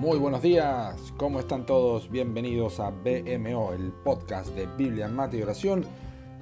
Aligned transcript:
Muy 0.00 0.18
buenos 0.18 0.40
días, 0.40 1.12
¿cómo 1.18 1.40
están 1.40 1.66
todos? 1.66 2.08
Bienvenidos 2.10 2.80
a 2.80 2.88
BMO, 2.88 3.74
el 3.74 3.92
podcast 3.92 4.48
de 4.54 4.66
Biblia, 4.66 5.08
Mate 5.08 5.36
y 5.36 5.42
Oración. 5.42 5.84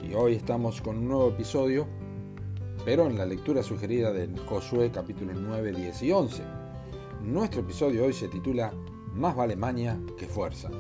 Y 0.01 0.15
hoy 0.15 0.37
estamos 0.37 0.81
con 0.81 0.99
un 0.99 1.09
nuevo 1.09 1.31
episodio, 1.31 1.89
pero 2.85 3.09
en 3.09 3.19
la 3.19 3.27
lectura 3.27 3.65
sugerida 3.65 4.13
de 4.13 4.29
Josué 4.47 4.93
capítulos 4.93 5.39
9, 5.41 5.73
10 5.73 6.03
y 6.05 6.13
11. 6.13 6.45
Nuestro 7.25 7.63
episodio 7.63 8.05
hoy 8.05 8.13
se 8.13 8.29
titula 8.29 8.73
Más 9.13 9.35
vale 9.35 9.57
maña 9.57 9.99
que 10.17 10.29
fuerza. 10.29 10.71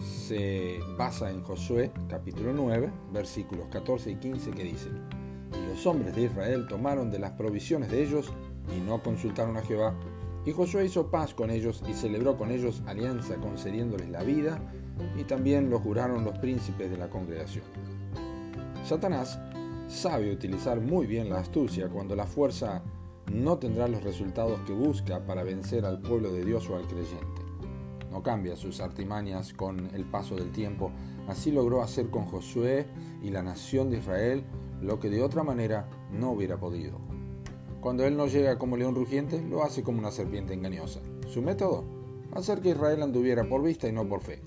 Se 0.00 0.80
basa 0.98 1.30
en 1.30 1.44
Josué 1.44 1.92
capítulo 2.08 2.52
9, 2.52 2.90
versículos 3.12 3.68
14 3.68 4.10
y 4.10 4.16
15 4.16 4.50
que 4.50 4.64
dicen, 4.64 5.00
Y 5.56 5.68
los 5.68 5.86
hombres 5.86 6.16
de 6.16 6.22
Israel 6.22 6.66
tomaron 6.66 7.08
de 7.08 7.20
las 7.20 7.30
provisiones 7.30 7.88
de 7.88 8.02
ellos 8.02 8.32
y 8.76 8.80
no 8.80 9.00
consultaron 9.00 9.56
a 9.56 9.62
Jehová 9.62 9.94
y 10.44 10.52
Josué 10.52 10.86
hizo 10.86 11.10
paz 11.10 11.34
con 11.34 11.50
ellos 11.50 11.82
y 11.88 11.92
celebró 11.92 12.36
con 12.36 12.50
ellos 12.50 12.82
alianza 12.86 13.36
concediéndoles 13.36 14.08
la 14.08 14.22
vida, 14.22 14.60
y 15.18 15.24
también 15.24 15.70
lo 15.70 15.78
juraron 15.78 16.24
los 16.24 16.38
príncipes 16.38 16.90
de 16.90 16.98
la 16.98 17.08
congregación. 17.08 17.64
Satanás 18.84 19.38
sabe 19.88 20.32
utilizar 20.32 20.80
muy 20.80 21.06
bien 21.06 21.30
la 21.30 21.40
astucia 21.40 21.88
cuando 21.88 22.14
la 22.14 22.26
fuerza 22.26 22.82
no 23.32 23.58
tendrá 23.58 23.88
los 23.88 24.02
resultados 24.02 24.60
que 24.60 24.72
busca 24.72 25.24
para 25.24 25.42
vencer 25.42 25.84
al 25.84 26.00
pueblo 26.00 26.32
de 26.32 26.44
Dios 26.44 26.68
o 26.68 26.76
al 26.76 26.86
creyente. 26.86 27.42
No 28.10 28.22
cambia 28.22 28.56
sus 28.56 28.80
artimañas 28.80 29.52
con 29.52 29.94
el 29.94 30.04
paso 30.04 30.34
del 30.34 30.50
tiempo, 30.50 30.90
así 31.28 31.52
logró 31.52 31.82
hacer 31.82 32.10
con 32.10 32.24
Josué 32.26 32.86
y 33.22 33.30
la 33.30 33.42
nación 33.42 33.90
de 33.90 33.98
Israel 33.98 34.44
lo 34.80 34.98
que 34.98 35.10
de 35.10 35.22
otra 35.22 35.44
manera 35.44 35.88
no 36.10 36.32
hubiera 36.32 36.58
podido. 36.58 36.98
Cuando 37.80 38.04
él 38.04 38.14
no 38.14 38.26
llega 38.26 38.58
como 38.58 38.76
león 38.76 38.94
rugiente, 38.94 39.40
lo 39.40 39.64
hace 39.64 39.82
como 39.82 40.00
una 40.00 40.10
serpiente 40.10 40.52
engañosa. 40.52 41.00
Su 41.26 41.40
método, 41.40 41.84
hacer 42.32 42.60
que 42.60 42.70
Israel 42.70 43.02
anduviera 43.02 43.48
por 43.48 43.62
vista 43.62 43.88
y 43.88 43.92
no 43.92 44.06
por 44.06 44.20
fe. 44.20 44.42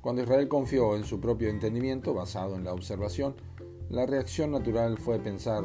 Cuando 0.00 0.22
Israel 0.22 0.48
confió 0.48 0.96
en 0.96 1.04
su 1.04 1.20
propio 1.20 1.48
entendimiento, 1.48 2.12
basado 2.12 2.56
en 2.56 2.64
la 2.64 2.72
observación, 2.72 3.36
la 3.88 4.04
reacción 4.04 4.50
natural 4.50 4.98
fue 4.98 5.20
pensar, 5.20 5.62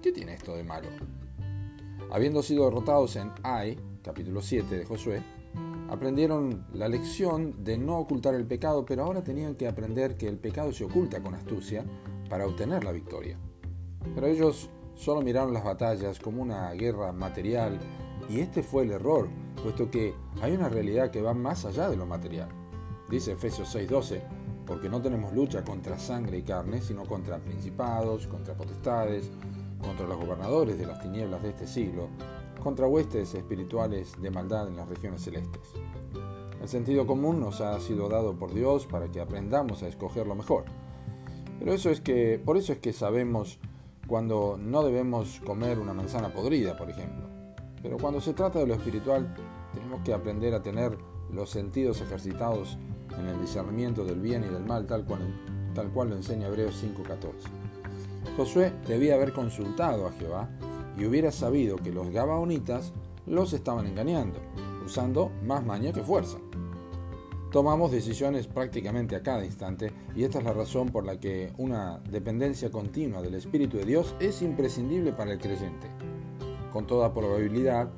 ¿qué 0.00 0.10
tiene 0.10 0.32
esto 0.32 0.56
de 0.56 0.64
malo? 0.64 0.88
Habiendo 2.10 2.42
sido 2.42 2.64
derrotados 2.64 3.16
en 3.16 3.30
Ai, 3.42 3.78
capítulo 4.02 4.40
7 4.40 4.74
de 4.74 4.86
Josué, 4.86 5.22
aprendieron 5.90 6.66
la 6.72 6.88
lección 6.88 7.62
de 7.62 7.76
no 7.76 7.98
ocultar 7.98 8.34
el 8.34 8.46
pecado, 8.46 8.86
pero 8.86 9.04
ahora 9.04 9.22
tenían 9.22 9.54
que 9.54 9.68
aprender 9.68 10.16
que 10.16 10.28
el 10.28 10.38
pecado 10.38 10.72
se 10.72 10.84
oculta 10.84 11.22
con 11.22 11.34
astucia 11.34 11.84
para 12.30 12.46
obtener 12.46 12.84
la 12.84 12.92
victoria. 12.92 13.36
Pero 14.14 14.26
ellos 14.26 14.70
solo 14.94 15.22
miraron 15.22 15.52
las 15.52 15.64
batallas 15.64 16.18
como 16.18 16.42
una 16.42 16.70
guerra 16.72 17.12
material 17.12 17.78
y 18.28 18.40
este 18.40 18.62
fue 18.62 18.84
el 18.84 18.92
error, 18.92 19.28
puesto 19.62 19.90
que 19.90 20.14
hay 20.40 20.52
una 20.52 20.68
realidad 20.68 21.10
que 21.10 21.22
va 21.22 21.34
más 21.34 21.64
allá 21.64 21.88
de 21.88 21.96
lo 21.96 22.06
material. 22.06 22.48
Dice 23.08 23.32
Efesios 23.32 23.74
6:12, 23.74 24.22
porque 24.66 24.88
no 24.88 25.02
tenemos 25.02 25.32
lucha 25.32 25.64
contra 25.64 25.98
sangre 25.98 26.38
y 26.38 26.42
carne, 26.42 26.80
sino 26.80 27.04
contra 27.04 27.38
principados, 27.38 28.26
contra 28.26 28.54
potestades, 28.54 29.30
contra 29.80 30.06
los 30.06 30.18
gobernadores 30.18 30.78
de 30.78 30.86
las 30.86 31.00
tinieblas 31.00 31.42
de 31.42 31.50
este 31.50 31.66
siglo, 31.66 32.08
contra 32.62 32.86
huestes 32.86 33.34
espirituales 33.34 34.20
de 34.20 34.30
maldad 34.30 34.68
en 34.68 34.76
las 34.76 34.88
regiones 34.88 35.22
celestes. 35.22 35.60
El 36.60 36.68
sentido 36.68 37.06
común 37.06 37.40
nos 37.40 37.60
ha 37.60 37.78
sido 37.80 38.08
dado 38.08 38.38
por 38.38 38.54
Dios 38.54 38.86
para 38.86 39.08
que 39.08 39.20
aprendamos 39.20 39.82
a 39.82 39.88
escoger 39.88 40.28
lo 40.28 40.36
mejor. 40.36 40.64
Pero 41.58 41.74
eso 41.74 41.90
es 41.90 42.00
que, 42.00 42.40
por 42.42 42.56
eso 42.56 42.72
es 42.72 42.78
que 42.78 42.92
sabemos 42.92 43.58
cuando 44.12 44.58
no 44.60 44.84
debemos 44.84 45.40
comer 45.40 45.78
una 45.78 45.94
manzana 45.94 46.28
podrida, 46.28 46.76
por 46.76 46.90
ejemplo. 46.90 47.30
Pero 47.82 47.96
cuando 47.96 48.20
se 48.20 48.34
trata 48.34 48.58
de 48.58 48.66
lo 48.66 48.74
espiritual, 48.74 49.34
tenemos 49.72 50.02
que 50.02 50.12
aprender 50.12 50.52
a 50.52 50.62
tener 50.62 50.98
los 51.32 51.48
sentidos 51.48 52.02
ejercitados 52.02 52.76
en 53.18 53.26
el 53.26 53.40
discernimiento 53.40 54.04
del 54.04 54.20
bien 54.20 54.44
y 54.44 54.48
del 54.48 54.66
mal, 54.66 54.86
tal 54.86 55.06
cual, 55.06 55.20
tal 55.74 55.90
cual 55.92 56.10
lo 56.10 56.16
enseña 56.16 56.48
Hebreos 56.48 56.84
5.14. 56.84 58.36
Josué 58.36 58.74
debía 58.86 59.14
haber 59.14 59.32
consultado 59.32 60.06
a 60.06 60.12
Jehová 60.12 60.50
y 60.98 61.06
hubiera 61.06 61.32
sabido 61.32 61.76
que 61.76 61.90
los 61.90 62.10
gabaonitas 62.10 62.92
los 63.24 63.54
estaban 63.54 63.86
engañando, 63.86 64.40
usando 64.84 65.32
más 65.42 65.64
maña 65.64 65.90
que 65.90 66.02
fuerza. 66.02 66.36
Tomamos 67.52 67.92
decisiones 67.92 68.46
prácticamente 68.46 69.14
a 69.14 69.22
cada 69.22 69.44
instante 69.44 69.92
y 70.16 70.24
esta 70.24 70.38
es 70.38 70.44
la 70.44 70.54
razón 70.54 70.88
por 70.88 71.04
la 71.04 71.20
que 71.20 71.52
una 71.58 71.98
dependencia 72.10 72.70
continua 72.70 73.20
del 73.20 73.34
Espíritu 73.34 73.76
de 73.76 73.84
Dios 73.84 74.14
es 74.20 74.40
imprescindible 74.40 75.12
para 75.12 75.32
el 75.32 75.38
creyente. 75.38 75.86
Con 76.72 76.86
toda 76.86 77.12
probabilidad, 77.12 77.90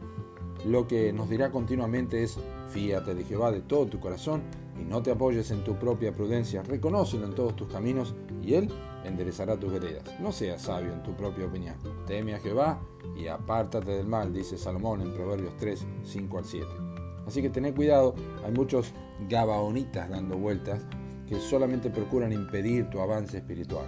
lo 0.67 0.89
que 0.89 1.13
nos 1.13 1.31
dirá 1.31 1.53
continuamente 1.53 2.25
es, 2.25 2.37
fíate 2.71 3.15
de 3.15 3.23
Jehová 3.23 3.53
de 3.53 3.61
todo 3.61 3.87
tu 3.87 4.01
corazón 4.01 4.43
y 4.77 4.83
no 4.83 5.05
te 5.05 5.13
apoyes 5.13 5.53
en 5.53 5.63
tu 5.63 5.79
propia 5.79 6.13
prudencia, 6.13 6.65
reconócelo 6.65 7.25
en 7.25 7.37
todos 7.37 7.55
tus 7.55 7.69
caminos 7.69 8.17
y 8.43 8.55
Él 8.55 8.69
enderezará 9.05 9.57
tus 9.57 9.73
veredas. 9.73 10.03
No 10.19 10.33
seas 10.33 10.63
sabio 10.63 10.93
en 10.93 11.05
tu 11.05 11.15
propia 11.15 11.47
opinión. 11.47 11.77
Teme 12.09 12.35
a 12.35 12.41
Jehová 12.41 12.81
y 13.17 13.29
apártate 13.29 13.93
del 13.93 14.09
mal, 14.09 14.35
dice 14.35 14.59
Salomón 14.59 15.01
en 15.01 15.15
Proverbios 15.15 15.57
3, 15.59 15.87
5 16.03 16.39
al 16.39 16.45
7. 16.45 16.67
Así 17.27 17.43
que 17.43 17.51
tened 17.51 17.75
cuidado, 17.75 18.15
hay 18.45 18.53
muchos 18.53 18.93
gabaonitas 19.29 20.09
dando 20.11 20.37
vueltas 20.37 20.85
que 21.27 21.41
solamente 21.41 21.91
procuran 21.91 22.33
impedir 22.33 22.91
tu 22.91 23.01
avance 23.01 23.39
espiritual. 23.39 23.87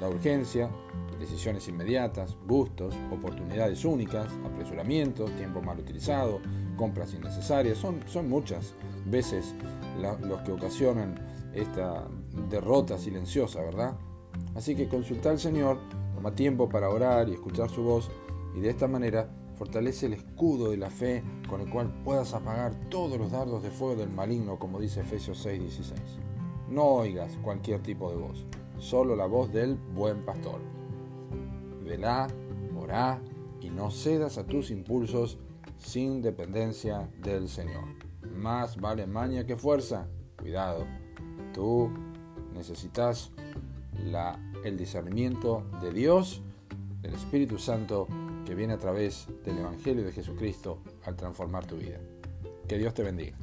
La 0.00 0.08
urgencia, 0.08 0.70
decisiones 1.18 1.68
inmediatas, 1.68 2.36
gustos, 2.46 2.94
oportunidades 3.12 3.84
únicas, 3.84 4.26
apresuramientos, 4.44 5.30
tiempo 5.36 5.62
mal 5.62 5.78
utilizado, 5.78 6.40
compras 6.76 7.14
innecesarias, 7.14 7.78
son, 7.78 8.00
son 8.06 8.28
muchas 8.28 8.74
veces 9.06 9.54
los 10.22 10.40
que 10.42 10.52
ocasionan 10.52 11.14
esta 11.54 12.08
derrota 12.48 12.98
silenciosa, 12.98 13.60
¿verdad? 13.60 13.96
Así 14.54 14.74
que 14.74 14.88
consulta 14.88 15.30
al 15.30 15.38
Señor, 15.38 15.78
toma 16.14 16.34
tiempo 16.34 16.68
para 16.68 16.88
orar 16.88 17.28
y 17.28 17.34
escuchar 17.34 17.68
su 17.68 17.82
voz 17.82 18.10
y 18.56 18.60
de 18.60 18.70
esta 18.70 18.88
manera 18.88 19.28
Fortalece 19.60 20.06
el 20.06 20.14
escudo 20.14 20.70
de 20.70 20.78
la 20.78 20.88
fe 20.88 21.22
con 21.46 21.60
el 21.60 21.68
cual 21.68 21.92
puedas 22.02 22.32
apagar 22.32 22.74
todos 22.88 23.18
los 23.18 23.30
dardos 23.30 23.62
de 23.62 23.70
fuego 23.70 23.94
del 23.94 24.08
maligno, 24.08 24.58
como 24.58 24.80
dice 24.80 25.02
Efesios 25.02 25.44
6:16. 25.44 26.00
No 26.70 26.84
oigas 26.84 27.36
cualquier 27.42 27.82
tipo 27.82 28.10
de 28.10 28.16
voz, 28.16 28.46
solo 28.78 29.14
la 29.16 29.26
voz 29.26 29.52
del 29.52 29.76
buen 29.94 30.24
pastor. 30.24 30.62
Velá, 31.84 32.28
orá 32.74 33.20
y 33.60 33.68
no 33.68 33.90
cedas 33.90 34.38
a 34.38 34.46
tus 34.46 34.70
impulsos 34.70 35.36
sin 35.76 36.22
dependencia 36.22 37.10
del 37.22 37.46
Señor. 37.46 37.84
Más 38.34 38.80
vale 38.80 39.06
maña 39.06 39.44
que 39.44 39.58
fuerza. 39.58 40.08
Cuidado, 40.38 40.86
tú 41.52 41.90
necesitas 42.54 43.30
el 44.64 44.78
discernimiento 44.78 45.66
de 45.82 45.92
Dios, 45.92 46.40
del 47.02 47.12
Espíritu 47.12 47.58
Santo 47.58 48.08
que 48.44 48.54
viene 48.54 48.74
a 48.74 48.78
través 48.78 49.26
del 49.44 49.58
Evangelio 49.58 50.04
de 50.04 50.12
Jesucristo 50.12 50.78
al 51.04 51.16
transformar 51.16 51.66
tu 51.66 51.76
vida. 51.76 51.98
Que 52.68 52.78
Dios 52.78 52.94
te 52.94 53.02
bendiga. 53.02 53.36